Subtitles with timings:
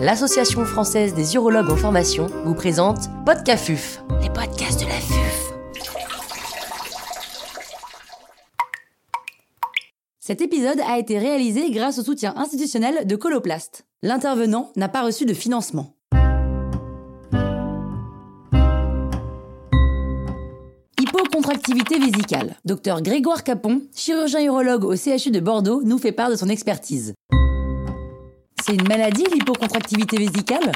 [0.00, 5.52] l'Association française des urologues en formation, vous présente Podcafuf, les podcasts de la FUF.
[10.20, 13.86] Cet épisode a été réalisé grâce au soutien institutionnel de Coloplast.
[14.02, 15.94] L'intervenant n'a pas reçu de financement.
[21.00, 22.56] Hypocontractivité vésicale.
[22.64, 27.14] Docteur Grégoire Capon, chirurgien urologue au CHU de Bordeaux, nous fait part de son expertise.
[28.64, 30.72] C'est une maladie, l'hypocontractivité vésicale?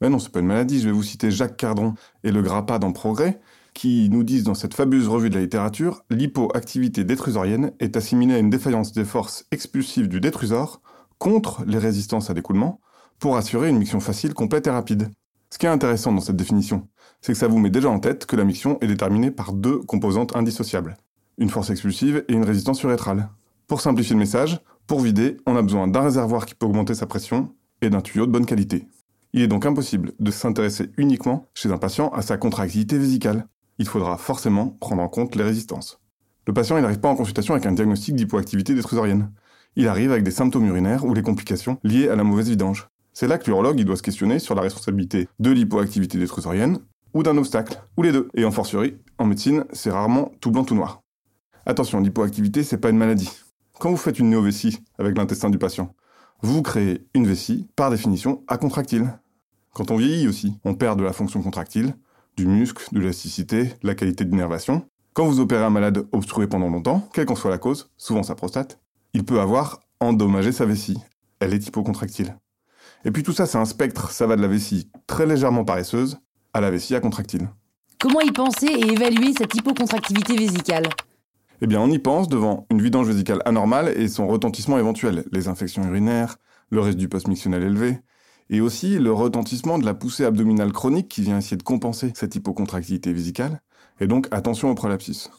[0.00, 0.80] Mais non, c'est pas une maladie.
[0.80, 1.94] Je vais vous citer Jacques Cardron
[2.24, 3.40] et le Grappa dans Progrès,
[3.74, 8.38] qui nous disent dans cette fabuleuse revue de la littérature l'hypoactivité détrusorienne est assimilée à
[8.38, 10.80] une défaillance des forces expulsives du détrusor
[11.18, 12.80] contre les résistances à l'écoulement
[13.18, 15.10] pour assurer une miction facile, complète et rapide.
[15.50, 16.88] Ce qui est intéressant dans cette définition,
[17.22, 19.78] c'est que ça vous met déjà en tête que la miction est déterminée par deux
[19.78, 20.96] composantes indissociables,
[21.38, 23.30] une force expulsive et une résistance urétrale.
[23.66, 27.06] Pour simplifier le message, pour vider, on a besoin d'un réservoir qui peut augmenter sa
[27.06, 28.86] pression et d'un tuyau de bonne qualité.
[29.32, 33.46] Il est donc impossible de s'intéresser uniquement chez un patient à sa contractilité vésicale.
[33.78, 36.00] Il faudra forcément prendre en compte les résistances.
[36.46, 39.32] Le patient n'arrive pas en consultation avec un diagnostic d'hypoactivité détrusorienne.
[39.74, 42.88] Il arrive avec des symptômes urinaires ou les complications liées à la mauvaise vidange.
[43.12, 46.78] C'est là que l'urologue doit se questionner sur la responsabilité de l'hypoactivité détrusorienne
[47.12, 48.28] ou d'un obstacle, ou les deux.
[48.34, 51.02] Et en fortiori, en médecine, c'est rarement tout blanc tout noir.
[51.64, 53.30] Attention, l'hypoactivité, c'est pas une maladie.
[53.78, 55.94] Quand vous faites une néovessie avec l'intestin du patient,
[56.40, 59.18] vous créez une vessie, par définition, acontractile.
[59.74, 61.94] Quand on vieillit aussi, on perd de la fonction contractile,
[62.38, 64.88] du muscle, de l'élasticité, de la qualité d'innervation.
[65.12, 68.34] Quand vous opérez un malade obstrué pendant longtemps, quelle qu'en soit la cause, souvent sa
[68.34, 68.80] prostate,
[69.12, 70.96] il peut avoir endommagé sa vessie.
[71.40, 72.34] Elle est hypocontractile.
[73.04, 76.18] Et puis tout ça, c'est un spectre, ça va de la vessie très légèrement paresseuse
[76.54, 77.50] à la vessie acontractile.
[77.98, 80.88] Comment y penser et évaluer cette hypocontractivité vésicale?
[81.62, 85.48] Eh bien, on y pense devant une vidange vésicale anormale et son retentissement éventuel, les
[85.48, 86.36] infections urinaires,
[86.70, 87.98] le reste du post-mictionnel élevé,
[88.50, 92.34] et aussi le retentissement de la poussée abdominale chronique qui vient essayer de compenser cette
[92.34, 93.60] hypocontractilité vésicale,
[94.00, 95.30] et donc attention au prolapsus.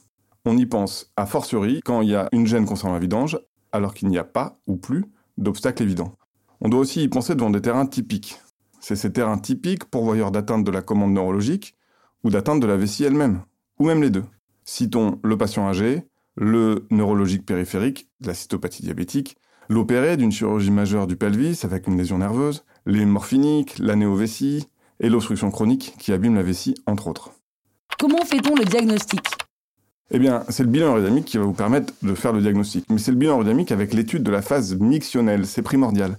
[0.45, 3.39] On y pense a fortiori quand il y a une gêne concernant la vidange,
[3.71, 5.05] alors qu'il n'y a pas ou plus
[5.37, 6.15] d'obstacle évident.
[6.61, 8.39] On doit aussi y penser devant des terrains typiques.
[8.79, 11.75] C'est ces terrains typiques pourvoyeurs d'atteinte de la commande neurologique
[12.23, 13.43] ou d'atteinte de la vessie elle-même,
[13.79, 14.23] ou même les deux.
[14.69, 16.03] Citons le patient âgé,
[16.35, 19.37] le neurologique périphérique, la cystopathie diabétique,
[19.69, 24.67] l'opéré d'une chirurgie majeure du pelvis avec une lésion nerveuse, les morphiniques, la néovessie
[24.99, 27.31] et l'obstruction chronique qui abîme la vessie, entre autres.
[27.97, 29.21] Comment fait-on le diagnostic?
[30.11, 32.89] Eh bien, c'est le bilan aérodynamique qui va vous permettre de faire le diagnostic.
[32.89, 36.17] Mais c'est le bilan aérodynamique avec l'étude de la phase mictionnelle, c'est primordial.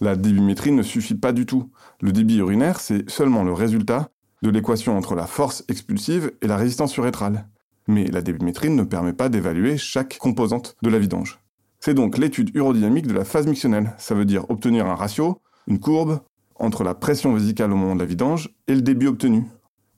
[0.00, 1.70] La débimétrie ne suffit pas du tout.
[2.02, 4.10] Le débit urinaire, c'est seulement le résultat
[4.42, 7.46] de l'équation entre la force expulsive et la résistance urétrale
[7.86, 11.38] mais la débimétrie ne permet pas d'évaluer chaque composante de la vidange.
[11.80, 15.80] C'est donc l'étude urodynamique de la phase mictionnelle, ça veut dire obtenir un ratio, une
[15.80, 16.20] courbe,
[16.56, 19.44] entre la pression vésicale au moment de la vidange et le débit obtenu.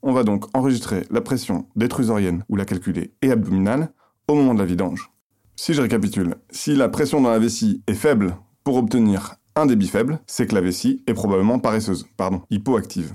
[0.01, 3.91] On va donc enregistrer la pression détrusorienne ou la calculer et abdominale
[4.27, 5.11] au moment de la vidange.
[5.55, 9.87] Si je récapitule, si la pression dans la vessie est faible pour obtenir un débit
[9.87, 13.13] faible, c'est que la vessie est probablement paresseuse, pardon, hypoactive.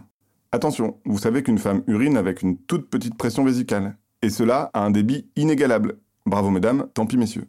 [0.52, 4.84] Attention, vous savez qu'une femme urine avec une toute petite pression vésicale et cela à
[4.84, 5.98] un débit inégalable.
[6.26, 7.46] Bravo mesdames, tant pis messieurs.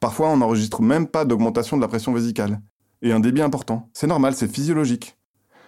[0.00, 2.60] Parfois on n'enregistre même pas d'augmentation de la pression vésicale.
[3.02, 3.90] Et un débit important.
[3.92, 5.16] C'est normal, c'est physiologique.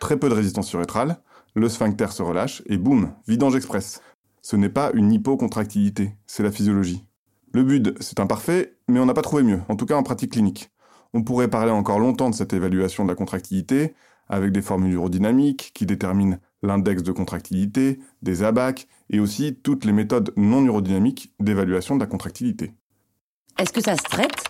[0.00, 1.18] Très peu de résistance urétrale,
[1.54, 4.00] le sphincter se relâche et boum, vidange express.
[4.42, 7.04] Ce n'est pas une hypocontractilité, c'est la physiologie.
[7.52, 10.32] Le BUD, c'est imparfait, mais on n'a pas trouvé mieux, en tout cas en pratique
[10.32, 10.70] clinique.
[11.14, 13.94] On pourrait parler encore longtemps de cette évaluation de la contractilité,
[14.28, 19.92] avec des formules urodynamiques qui déterminent l'index de contractilité, des ABAC et aussi toutes les
[19.92, 22.74] méthodes non neurodynamiques d'évaluation de la contractilité.
[23.58, 24.44] Est-ce que ça se traite?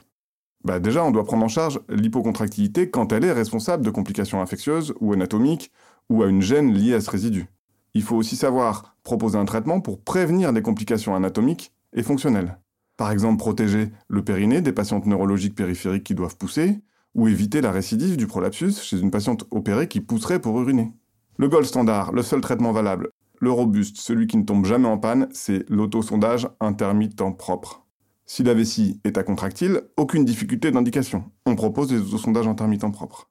[0.65, 4.95] Bah Déjà, on doit prendre en charge l'hypocontractilité quand elle est responsable de complications infectieuses
[5.01, 5.71] ou anatomiques
[6.09, 7.47] ou à une gêne liée à ce résidu.
[7.95, 12.59] Il faut aussi savoir proposer un traitement pour prévenir des complications anatomiques et fonctionnelles.
[12.97, 16.81] Par exemple, protéger le périnée des patientes neurologiques périphériques qui doivent pousser,
[17.15, 20.93] ou éviter la récidive du prolapsus chez une patiente opérée qui pousserait pour uriner.
[21.41, 24.99] Le gold standard, le seul traitement valable, le robuste, celui qui ne tombe jamais en
[24.99, 27.87] panne, c'est l'autosondage intermittent propre.
[28.27, 31.31] Si la vessie est à contractile, aucune difficulté d'indication.
[31.47, 33.31] On propose des autosondages intermittents propres.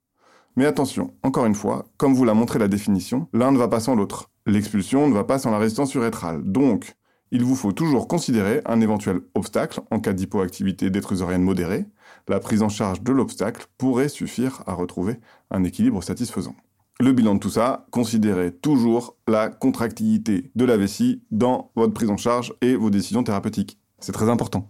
[0.55, 3.81] Mais attention, encore une fois, comme vous l'a montré la définition, l'un ne va pas
[3.81, 4.31] sans l'autre.
[4.45, 6.41] L'expulsion ne va pas sans la résistance urétrale.
[6.45, 6.95] Donc,
[7.31, 11.85] il vous faut toujours considérer un éventuel obstacle en cas d'hypoactivité détrusorienne modérée.
[12.29, 15.19] La prise en charge de l'obstacle pourrait suffire à retrouver
[15.51, 16.55] un équilibre satisfaisant.
[16.99, 22.09] Le bilan de tout ça, considérez toujours la contractilité de la vessie dans votre prise
[22.09, 23.77] en charge et vos décisions thérapeutiques.
[23.99, 24.67] C'est très important.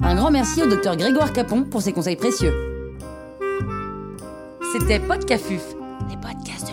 [0.00, 2.54] Un grand merci au docteur Grégoire Capon pour ses conseils précieux.
[4.72, 5.74] C'était Podcafuf,
[6.08, 6.71] les podcasts.